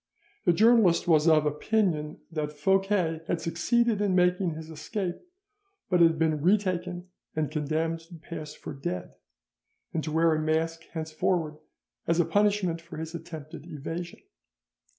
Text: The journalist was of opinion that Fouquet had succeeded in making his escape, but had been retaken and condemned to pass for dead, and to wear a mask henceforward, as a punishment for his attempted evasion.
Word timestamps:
The 0.45 0.53
journalist 0.53 1.07
was 1.07 1.27
of 1.27 1.45
opinion 1.45 2.21
that 2.31 2.51
Fouquet 2.53 3.21
had 3.27 3.39
succeeded 3.39 4.01
in 4.01 4.15
making 4.15 4.55
his 4.55 4.71
escape, 4.71 5.17
but 5.91 5.99
had 6.01 6.17
been 6.17 6.41
retaken 6.41 7.09
and 7.35 7.51
condemned 7.51 7.99
to 8.09 8.15
pass 8.15 8.55
for 8.55 8.73
dead, 8.73 9.13
and 9.93 10.03
to 10.03 10.11
wear 10.11 10.33
a 10.33 10.41
mask 10.41 10.85
henceforward, 10.93 11.57
as 12.07 12.19
a 12.19 12.25
punishment 12.25 12.81
for 12.81 12.97
his 12.97 13.13
attempted 13.13 13.67
evasion. 13.67 14.21